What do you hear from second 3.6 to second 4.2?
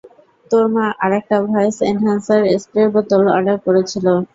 করেছিল।